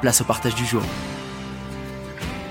[0.00, 0.82] place au partage du jour.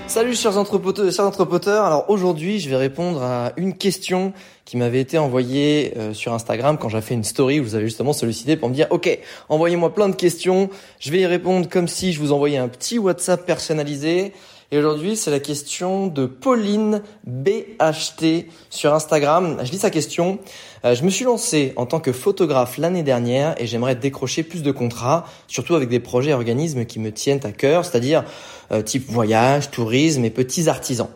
[0.06, 1.84] Salut chers entrepoteurs et chers.
[1.84, 4.32] Alors aujourd'hui, je vais répondre à une question
[4.64, 7.84] qui m'avait été envoyée euh, sur Instagram quand j'ai fait une story où vous avez
[7.84, 11.88] justement sollicité pour me dire OK, envoyez-moi plein de questions, je vais y répondre comme
[11.88, 14.32] si je vous envoyais un petit WhatsApp personnalisé.
[14.70, 19.56] Et aujourd'hui, c'est la question de Pauline BHT sur Instagram.
[19.64, 20.40] Je lis sa question.
[20.84, 24.62] Euh, je me suis lancé en tant que photographe l'année dernière et j'aimerais décrocher plus
[24.62, 28.24] de contrats, surtout avec des projets et organismes qui me tiennent à cœur, c'est-à-dire
[28.70, 31.08] euh, type voyage, tourisme et petits artisans.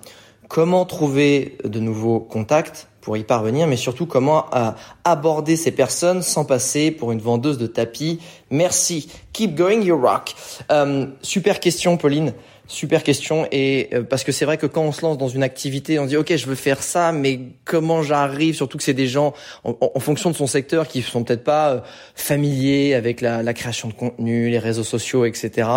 [0.48, 4.70] Comment trouver de nouveaux contacts pour y parvenir, mais surtout comment euh,
[5.04, 8.18] aborder ces personnes sans passer pour une vendeuse de tapis?
[8.48, 9.10] Merci.
[9.34, 10.34] Keep going, you rock.
[11.20, 12.32] super question, Pauline.
[12.72, 15.42] Super question et euh, parce que c'est vrai que quand on se lance dans une
[15.42, 18.54] activité, on dit ok je veux faire ça, mais comment j'arrive?
[18.54, 21.80] Surtout que c'est des gens en, fonction de son secteur qui sont peut-être pas euh,
[22.14, 25.68] familiers avec la, la, création de contenu, les réseaux sociaux, etc.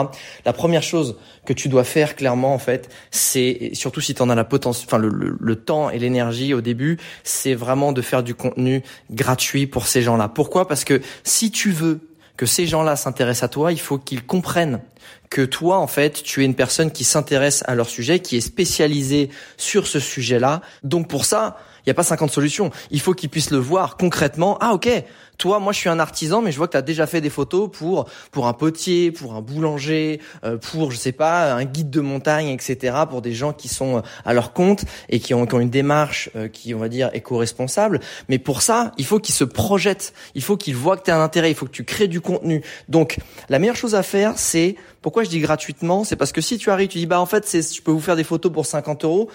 [0.46, 4.30] La première chose que tu dois faire clairement en fait, c'est surtout si tu en
[4.30, 8.24] as la potentiel, enfin le, le temps et l'énergie au début, c'est vraiment de faire
[8.24, 10.30] du contenu gratuit pour ces gens-là.
[10.30, 10.66] Pourquoi?
[10.66, 12.00] Parce que si tu veux
[12.38, 14.82] que ces gens-là s'intéressent à toi, il faut qu'ils comprennent
[15.30, 18.42] que toi, en fait, tu es une personne qui s'intéresse à leur sujet, qui est
[18.42, 20.62] spécialisée sur ce sujet-là.
[20.84, 22.72] Donc pour ça, il n'y a pas 50 solutions.
[22.90, 24.58] Il faut qu'ils puissent le voir concrètement.
[24.60, 24.90] Ah ok,
[25.38, 27.30] toi, moi je suis un artisan, mais je vois que tu as déjà fait des
[27.30, 31.90] photos pour pour un potier, pour un boulanger, euh, pour je sais pas un guide
[31.90, 32.96] de montagne, etc.
[33.10, 35.70] Pour des gens qui sont euh, à leur compte et qui ont, qui ont une
[35.70, 38.00] démarche euh, qui on va dire éco-responsable.
[38.30, 40.14] Mais pour ça, il faut qu'ils se projettent.
[40.34, 41.52] Il faut qu'ils voient que tu as un intérêt.
[41.52, 42.64] Il faut que tu crées du contenu.
[42.90, 43.18] Donc
[43.50, 46.72] la meilleure chose à faire, c'est pourquoi je dis gratuitement, c'est parce que si tu
[46.72, 49.04] arrives, tu dis bah en fait c'est je peux vous faire des photos pour 50
[49.04, 49.30] euros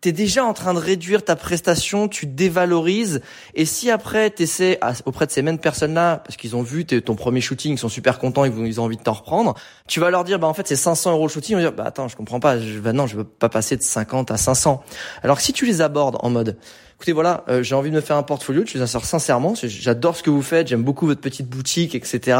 [0.00, 3.20] t'es déjà en train de réduire ta prestation, tu dévalorises.
[3.54, 7.40] Et si après t'essaies auprès de ces mêmes personnes-là, parce qu'ils ont vu ton premier
[7.40, 9.54] shooting, ils sont super contents, ils, ont envie de t'en reprendre,
[9.86, 11.52] tu vas leur dire, bah en fait c'est 500 euros le shooting.
[11.52, 13.76] Ils vont dire, bah attends, je comprends pas, je, bah non, je veux pas passer
[13.76, 14.82] de 50 à 500.
[15.22, 16.56] Alors que si tu les abordes en mode,
[17.00, 20.16] écoutez voilà, euh, j'ai envie de me faire un portfolio, je vous assure sincèrement, j'adore
[20.16, 22.38] ce que vous faites, j'aime beaucoup votre petite boutique, etc.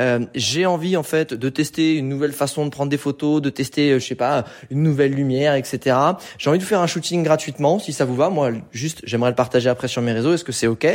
[0.00, 3.50] Euh, j'ai envie en fait de tester une nouvelle façon de prendre des photos, de
[3.50, 5.96] tester, euh, je sais pas, une nouvelle lumière, etc.
[6.38, 8.30] J'ai envie de faire un shooting gratuitement, si ça vous va.
[8.30, 10.34] Moi, juste, j'aimerais le partager après sur mes réseaux.
[10.34, 10.88] Est-ce que c'est ok?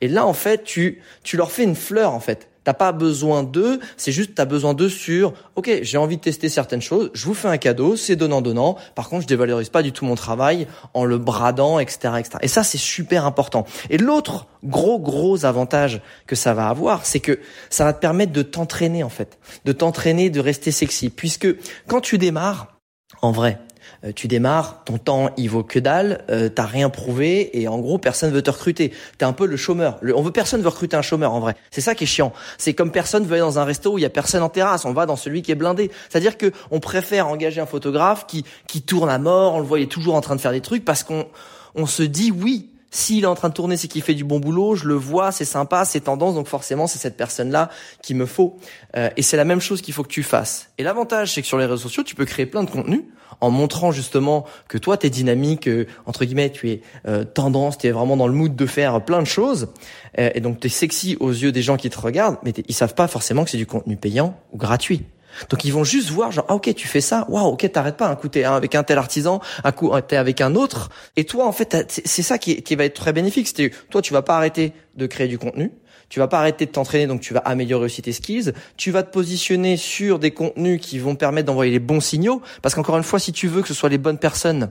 [0.00, 2.49] Et là, en fait, tu tu leur fais une fleur en fait.
[2.70, 6.48] T'as pas besoin d'eux, c'est juste t'as besoin d'eux sur OK, j'ai envie de tester
[6.48, 8.76] certaines choses, je vous fais un cadeau, c'est donnant donnant.
[8.94, 12.38] Par contre, je dévalorise pas du tout mon travail en le bradant, etc., etc.
[12.42, 13.66] Et ça, c'est super important.
[13.88, 18.30] Et l'autre gros gros avantage que ça va avoir, c'est que ça va te permettre
[18.30, 21.48] de t'entraîner en fait, de t'entraîner, de rester sexy, puisque
[21.88, 22.78] quand tu démarres,
[23.20, 23.58] en vrai,
[24.04, 27.78] euh, tu démarres, ton temps il vaut que dalle, euh, t'as rien prouvé et en
[27.78, 28.92] gros personne veut te recruter.
[29.18, 29.98] T'es un peu le chômeur.
[30.14, 31.54] on veut personne veut recruter un chômeur en vrai.
[31.70, 32.32] C'est ça qui est chiant.
[32.56, 34.84] C'est comme personne veut aller dans un resto où il y a personne en terrasse.
[34.84, 35.90] On va dans celui qui est blindé.
[36.08, 39.54] C'est-à-dire que on préfère engager un photographe qui qui tourne à mort.
[39.54, 41.26] On le voit toujours en train de faire des trucs parce qu'on
[41.74, 44.40] on se dit oui s'il est en train de tourner, c'est qu'il fait du bon
[44.40, 47.70] boulot, je le vois, c'est sympa, c'est tendance, donc forcément c'est cette personne-là
[48.02, 48.58] qu'il me faut.
[48.96, 50.70] Euh, et c'est la même chose qu'il faut que tu fasses.
[50.76, 53.02] Et l'avantage, c'est que sur les réseaux sociaux, tu peux créer plein de contenus
[53.40, 57.78] en montrant justement que toi, tu es dynamique, euh, entre guillemets, tu es euh, tendance,
[57.78, 59.68] tu es vraiment dans le mood de faire plein de choses.
[60.16, 62.94] et donc tu es sexy aux yeux des gens qui te regardent, mais ils savent
[62.94, 65.04] pas forcément que c'est du contenu payant ou gratuit.
[65.48, 68.08] Donc ils vont juste voir genre ah ok tu fais ça waouh ok t'arrêtes pas
[68.08, 71.46] un coup t'es avec un tel artisan un coup t'es avec un autre et toi
[71.46, 74.36] en fait c'est ça qui, qui va être très bénéfique c'est toi tu vas pas
[74.36, 75.70] arrêter de créer du contenu
[76.10, 78.52] Tu vas pas arrêter de t'entraîner, donc tu vas améliorer aussi tes skills.
[78.76, 82.74] Tu vas te positionner sur des contenus qui vont permettre d'envoyer les bons signaux, parce
[82.74, 84.70] qu'encore une fois, si tu veux que ce soit les bonnes personnes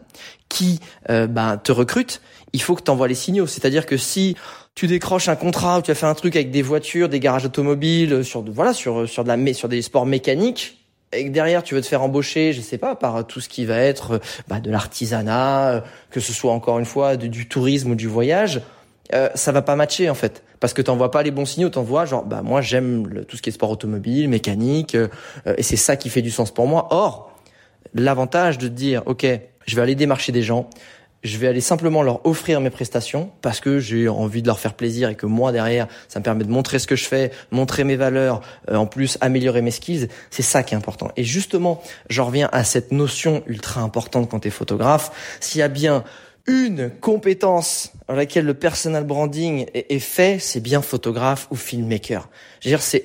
[0.50, 2.22] qui euh, bah, te recrutent,
[2.52, 3.48] il faut que tu envoies les signaux.
[3.48, 4.36] C'est-à-dire que si
[4.76, 7.46] tu décroches un contrat ou tu as fait un truc avec des voitures, des garages
[7.46, 10.78] automobiles, sur voilà sur sur de la sur des sports mécaniques,
[11.14, 13.64] et que derrière tu veux te faire embaucher, je sais pas, par tout ce qui
[13.64, 14.20] va être
[14.50, 15.82] bah, de l'artisanat, euh,
[16.12, 18.62] que ce soit encore une fois du tourisme ou du voyage,
[19.14, 22.06] euh, ça va pas matcher en fait, parce que t'envoies pas les bons signaux, t'envoies
[22.06, 25.08] genre bah moi j'aime tout ce qui est sport automobile, mécanique, euh,
[25.58, 26.88] et c'est ça qui fait du sens pour moi.
[26.92, 27.32] Or,
[27.94, 29.26] l'avantage de dire ok,
[29.66, 30.70] je vais aller démarcher des gens,
[31.24, 34.74] je vais aller simplement leur offrir mes prestations parce que j'ai envie de leur faire
[34.74, 37.84] plaisir et que moi derrière, ça me permet de montrer ce que je fais, montrer
[37.84, 40.08] mes valeurs, euh, en plus améliorer mes skills.
[40.30, 41.12] C'est ça qui est important.
[41.18, 45.12] Et justement, j'en reviens à cette notion ultra importante quand tu es photographe.
[45.42, 46.04] S'il y a bien
[46.50, 52.28] une compétence dans laquelle le personal branding est, fait, c'est bien photographe ou filmmaker.
[52.60, 53.04] Je veux dire, c'est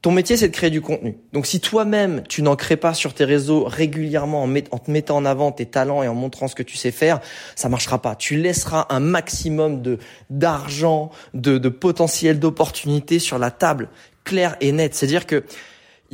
[0.00, 1.16] ton métier, c'est de créer du contenu.
[1.32, 5.24] Donc si toi-même, tu n'en crées pas sur tes réseaux régulièrement en, te mettant en
[5.24, 7.20] avant tes talents et en montrant ce que tu sais faire,
[7.56, 8.14] ça marchera pas.
[8.14, 9.98] Tu laisseras un maximum de
[10.30, 13.88] d'argent, de, potentiel d'opportunités sur la table,
[14.22, 14.94] clair et net.
[14.94, 15.42] C'est-à-dire que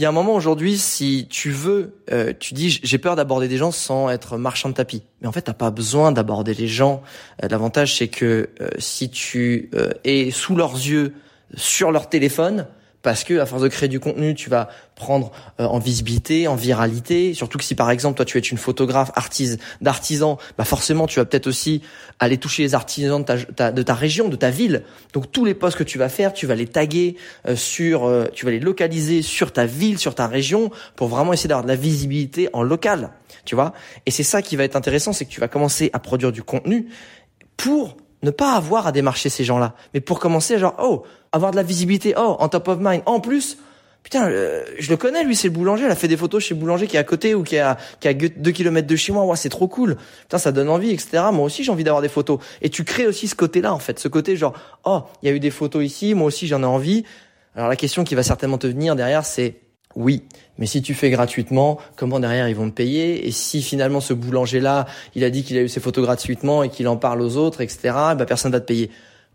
[0.01, 3.49] il y a un moment aujourd'hui, si tu veux, euh, tu dis j'ai peur d'aborder
[3.49, 5.03] des gens sans être marchand de tapis.
[5.21, 7.03] Mais en fait, t'as pas besoin d'aborder les gens.
[7.45, 9.71] Euh, l'avantage, c'est que euh, si tu
[10.05, 11.13] es sous leurs yeux,
[11.55, 12.67] sur leur téléphone,
[13.03, 16.55] parce que à force de créer du contenu, tu vas prendre euh, en visibilité, en
[16.55, 17.35] viralité.
[17.35, 21.19] Surtout que si par exemple toi tu es une photographe artiste d'artisan, bah forcément tu
[21.19, 21.83] vas peut-être aussi
[22.19, 24.83] aller toucher les artisans de ta, de ta région, de ta ville.
[25.13, 27.17] Donc tous les posts que tu vas faire, tu vas les taguer
[27.49, 31.33] euh, sur, euh, tu vas les localiser sur ta ville, sur ta région, pour vraiment
[31.33, 33.11] essayer d'avoir de la visibilité en local.
[33.45, 33.73] Tu vois?
[34.07, 36.43] Et c'est ça qui va être intéressant, c'est que tu vas commencer à produire du
[36.43, 36.89] contenu
[37.57, 41.57] pour ne pas avoir à démarcher ces gens-là, mais pour commencer, genre, oh, avoir de
[41.57, 43.03] la visibilité, oh, en top of mind.
[43.07, 43.59] En plus,
[44.03, 46.55] putain, euh, je le connais, lui, c'est le boulanger, il a fait des photos chez
[46.55, 48.89] le boulanger qui est à côté ou qui est à, qui est à deux kilomètres
[48.89, 49.25] de chez moi.
[49.25, 49.97] Ouais, c'est trop cool.
[50.23, 51.25] Putain, ça donne envie, etc.
[51.33, 52.39] Moi aussi, j'ai envie d'avoir des photos.
[52.63, 55.35] Et tu crées aussi ce côté-là, en fait, ce côté genre, oh, il y a
[55.35, 57.05] eu des photos ici, moi aussi, j'en ai envie.
[57.57, 59.57] Alors la question qui va certainement te venir derrière, c'est
[59.97, 60.23] oui,
[60.59, 63.27] mais si tu fais gratuitement, comment derrière ils vont te payer?
[63.27, 66.69] Et si finalement ce boulanger-là, il a dit qu'il a eu ses photos gratuitement et
[66.69, 67.81] qu'il en parle aux autres, etc.,
[68.17, 68.91] bah personne va te payer.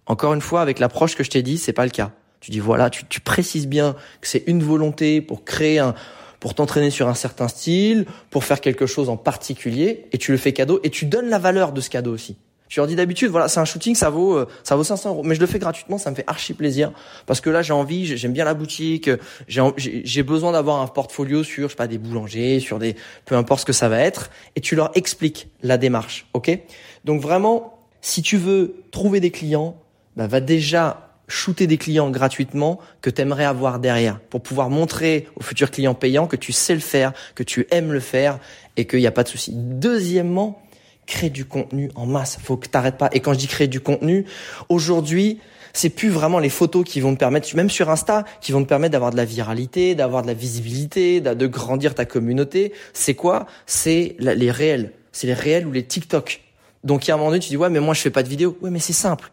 [0.06, 2.12] Encore une fois, avec l'approche que je t'ai dit, c'est pas le cas.
[2.40, 5.94] Tu dis voilà, tu, tu précises bien que c'est une volonté pour créer un,
[6.40, 10.38] pour t'entraîner sur un certain style, pour faire quelque chose en particulier, et tu le
[10.38, 12.38] fais cadeau, et tu donnes la valeur de ce cadeau aussi.
[12.67, 15.23] Je leur dis d'habitude, voilà, c'est un shooting, ça vaut, euh, ça vaut 500 euros,
[15.23, 16.91] mais je le fais gratuitement, ça me fait archi plaisir.
[17.25, 19.09] Parce que là j'ai envie, j'aime bien la boutique,
[19.47, 22.95] j'ai besoin d'avoir un portfolio sur, je sais pas, des boulangers, sur des,
[23.25, 26.59] peu importe ce que ça va être, et tu leur expliques la démarche, ok?
[27.03, 29.77] Donc vraiment, si tu veux trouver des clients,
[30.15, 35.27] bah, va déjà shooter des clients gratuitement que tu aimerais avoir derrière pour pouvoir montrer
[35.35, 38.39] aux futurs clients payants que tu sais le faire, que tu aimes le faire
[38.77, 39.51] et qu'il n'y a pas de souci.
[39.56, 40.62] Deuxièmement,
[41.06, 42.38] crée du contenu en masse.
[42.44, 43.10] Faut que t'arrêtes pas.
[43.13, 44.25] Et quand je dis créer du contenu,
[44.69, 45.40] aujourd'hui,
[45.74, 48.69] c'est plus vraiment les photos qui vont te permettre, même sur Insta, qui vont te
[48.69, 52.74] permettre d'avoir de la viralité, d'avoir de la visibilité, de grandir ta communauté.
[52.94, 53.46] C'est quoi?
[53.66, 54.94] C'est les réels.
[55.12, 56.42] C'est les réels ou les TikTok.
[56.86, 58.24] Donc il y a un moment donné, tu dis ouais, mais moi je fais pas
[58.24, 58.58] de vidéo.
[58.62, 59.31] Ouais, mais c'est simple.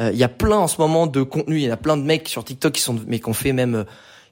[0.00, 1.56] Euh, il y a plein en ce moment de contenu.
[1.56, 3.84] Il y a plein de mecs sur TikTok qui sont, mais qu'on fait même, euh,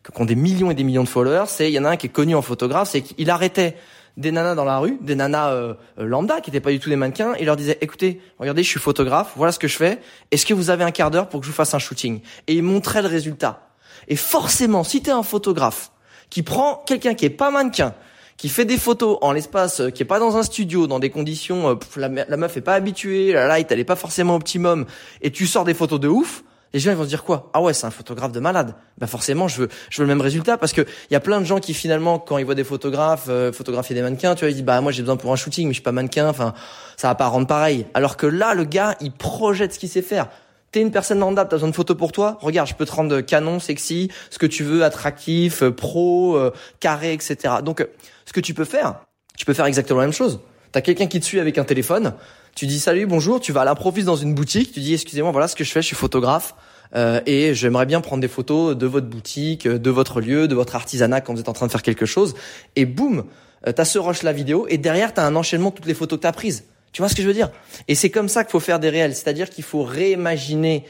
[0.02, 1.44] qui ont des millions et des millions de followers.
[1.48, 3.76] C'est, il y en a un qui est connu en photographe, c'est qu'il arrêtait
[4.16, 6.90] des nanas dans la rue, des nanas euh, euh, lambda qui n'étaient pas du tout
[6.90, 10.00] des mannequins, et leur disait écoutez, regardez, je suis photographe, voilà ce que je fais.
[10.30, 12.20] Est-ce que vous avez un quart d'heure pour que je vous fasse un shooting?
[12.46, 13.68] Et ils montraient le résultat.
[14.08, 15.92] Et forcément, si tu es un photographe
[16.28, 17.94] qui prend quelqu'un qui est pas mannequin,
[18.36, 21.10] qui fait des photos en l'espace, euh, qui est pas dans un studio, dans des
[21.10, 24.86] conditions, la, la, meuf est pas habituée, la light elle est pas forcément optimum,
[25.22, 27.50] et tu sors des photos de ouf, les gens ils vont se dire quoi?
[27.52, 28.74] Ah ouais, c'est un photographe de malade.
[28.98, 31.40] Bah forcément, je veux je veux le même résultat parce que il y a plein
[31.40, 34.50] de gens qui finalement quand ils voient des photographes euh, photographier des mannequins, tu vois,
[34.50, 36.54] ils disent bah moi j'ai besoin pour un shooting, mais je suis pas mannequin, enfin
[36.96, 37.86] ça va pas rendre pareil.
[37.94, 40.28] Alors que là le gars, il projette ce qu'il sait faire.
[40.72, 43.20] T'es une personne lambda, t'as besoin de photos pour toi Regarde, je peux te rendre
[43.20, 46.50] canon, sexy, ce que tu veux, attractif, euh, pro, euh,
[46.80, 47.56] carré, etc.
[47.62, 47.86] Donc,
[48.24, 48.94] ce que tu peux faire,
[49.36, 50.40] tu peux faire exactement la même chose.
[50.72, 52.14] T'as quelqu'un qui te suit avec un téléphone,
[52.54, 55.48] tu dis salut, bonjour, tu vas à l'improviste dans une boutique, tu dis excusez-moi, voilà
[55.48, 56.54] ce que je fais, je suis photographe
[56.94, 60.76] euh, et j'aimerais bien prendre des photos de votre boutique, de votre lieu, de votre
[60.76, 62.34] artisanat quand vous êtes en train de faire quelque chose.
[62.76, 63.24] Et boum,
[63.66, 66.18] euh, t'as ce rush la vidéo et derrière t'as un enchaînement de toutes les photos
[66.18, 66.64] que t'as prises.
[66.92, 67.50] Tu vois ce que je veux dire?
[67.88, 70.84] Et c'est comme ça qu'il faut faire des réels, c'est-à-dire qu'il faut réimaginer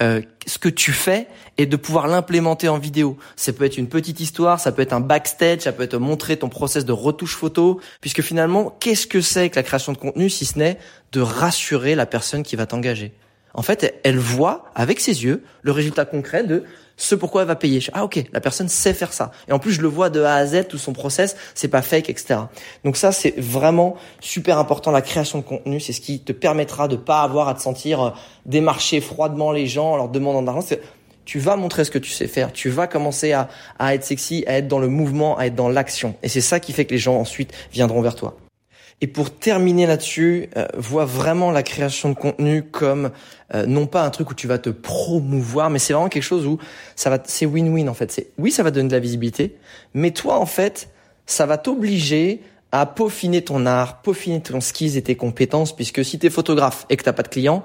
[0.00, 1.26] euh, ce que tu fais
[1.56, 3.18] et de pouvoir l'implémenter en vidéo.
[3.34, 6.36] Ça peut être une petite histoire, ça peut être un backstage, ça peut être montrer
[6.36, 10.30] ton process de retouche photo, puisque finalement, qu'est-ce que c'est que la création de contenu
[10.30, 10.78] si ce n'est
[11.12, 13.12] de rassurer la personne qui va t'engager?
[13.54, 16.62] En fait, elle voit avec ses yeux le résultat concret de
[16.98, 17.80] ce pourquoi elle va payer.
[17.94, 19.30] Ah ok, la personne sait faire ça.
[19.48, 21.80] Et en plus, je le vois de A à Z, tout son process, c'est pas
[21.80, 22.40] fake, etc.
[22.84, 24.90] Donc ça, c'est vraiment super important.
[24.90, 28.02] La création de contenu, c'est ce qui te permettra de pas avoir à te sentir
[28.02, 28.10] euh,
[28.44, 30.66] démarcher froidement les gens en leur demandant d'argent.
[31.24, 32.52] Tu vas montrer ce que tu sais faire.
[32.52, 35.68] Tu vas commencer à, à être sexy, à être dans le mouvement, à être dans
[35.68, 36.16] l'action.
[36.22, 38.36] Et c'est ça qui fait que les gens ensuite viendront vers toi.
[39.00, 43.10] Et pour terminer là-dessus, euh, vois vraiment la création de contenu comme
[43.54, 46.46] euh, non pas un truc où tu vas te promouvoir, mais c'est vraiment quelque chose
[46.46, 46.58] où
[46.96, 48.10] ça va, c'est win-win en fait.
[48.10, 49.56] C'est oui, ça va donner de la visibilité,
[49.94, 50.90] mais toi en fait,
[51.26, 56.18] ça va t'obliger à peaufiner ton art, peaufiner ton skills et tes compétences, puisque si
[56.18, 57.62] t'es photographe et que t'as pas de clients,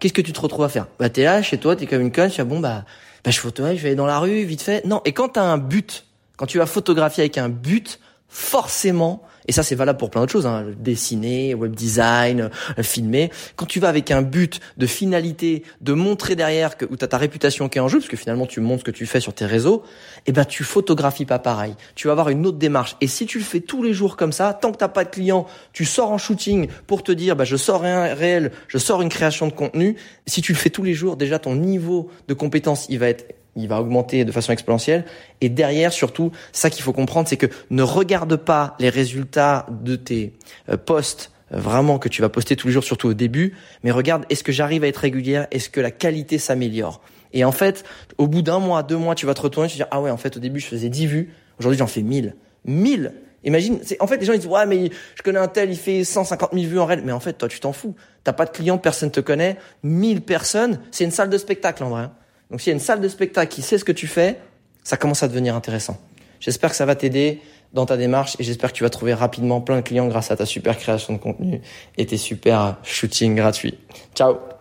[0.00, 0.86] qu'est-ce que tu te retrouves à faire?
[0.98, 2.84] Bah t'es là chez toi, t'es comme une conne, tu dis bon bah,
[3.24, 4.84] bah je photographe, je vais aller dans la rue vite fait.
[4.84, 6.04] Non, et quand t'as un but,
[6.36, 8.00] quand tu vas photographier avec un but,
[8.34, 13.30] forcément et ça, c'est valable pour plein d'autres choses, hein, dessiner, web design, euh, filmer.
[13.56, 17.18] Quand tu vas avec un but de finalité, de montrer derrière que où t'as ta
[17.18, 19.34] réputation qui est en jeu, parce que finalement tu montres ce que tu fais sur
[19.34, 19.82] tes réseaux,
[20.26, 21.74] eh ben tu photographies pas pareil.
[21.94, 22.96] Tu vas avoir une autre démarche.
[23.00, 25.10] Et si tu le fais tous les jours comme ça, tant que t'as pas de
[25.10, 29.02] clients, tu sors en shooting pour te dire, bah je sors un réel, je sors
[29.02, 29.96] une création de contenu.
[30.26, 33.43] Si tu le fais tous les jours, déjà ton niveau de compétence, il va être
[33.56, 35.04] il va augmenter de façon exponentielle.
[35.40, 39.96] Et derrière, surtout, ça qu'il faut comprendre, c'est que ne regarde pas les résultats de
[39.96, 40.32] tes
[40.68, 43.90] euh, posts euh, vraiment que tu vas poster tous les jours, surtout au début, mais
[43.90, 47.00] regarde est-ce que j'arrive à être régulière, est-ce que la qualité s'améliore?
[47.32, 47.84] Et en fait,
[48.18, 50.10] au bout d'un mois, deux mois, tu vas te retourner, tu vas dire ah ouais,
[50.10, 52.36] en fait, au début, je faisais 10 vues, aujourd'hui, j'en fais 1000.
[52.64, 53.12] 1000
[53.44, 55.76] Imagine, c'est, en fait, les gens ils disent ouais, mais je connais un tel, il
[55.76, 57.94] fait 150 000 vues en réel, mais en fait, toi, tu t'en fous.
[58.24, 59.58] T'as pas de clients, personne te connaît.
[59.82, 62.08] 1000 personnes, c'est une salle de spectacle en vrai.
[62.50, 64.38] Donc s'il y a une salle de spectacle qui sait ce que tu fais,
[64.82, 65.98] ça commence à devenir intéressant.
[66.40, 67.40] J'espère que ça va t'aider
[67.72, 70.36] dans ta démarche et j'espère que tu vas trouver rapidement plein de clients grâce à
[70.36, 71.60] ta super création de contenu
[71.98, 73.78] et tes super shootings gratuits.
[74.14, 74.53] Ciao